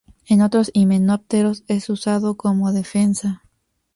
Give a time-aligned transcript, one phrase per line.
[0.25, 3.43] En otros himenópteros es usado como defensa.